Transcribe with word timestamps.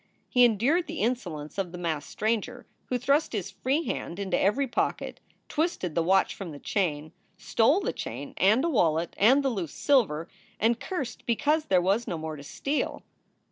He 0.27 0.43
endured 0.45 0.87
the 0.87 1.01
insolence 1.01 1.59
of 1.59 1.71
the 1.71 1.77
masked 1.77 2.09
stranger 2.11 2.65
who 2.87 2.97
thrust 2.97 3.33
his 3.33 3.51
free 3.51 3.83
hand 3.83 4.17
into 4.17 4.35
every 4.35 4.65
pocket, 4.67 5.19
twisted 5.47 5.93
the 5.93 6.01
watch 6.01 6.33
from 6.33 6.49
the 6.49 6.57
chain, 6.59 7.11
stole 7.37 7.81
the 7.81 7.93
chain 7.93 8.33
and 8.37 8.65
a 8.65 8.69
wallet 8.69 9.13
and 9.19 9.43
the 9.43 9.49
loose 9.51 9.75
silver, 9.75 10.27
and 10.59 10.79
cursed 10.79 11.27
because 11.27 11.65
there 11.65 11.83
was 11.83 12.07
no 12.07 12.17
more 12.17 12.35
to 12.35 12.41
steal. 12.43 13.03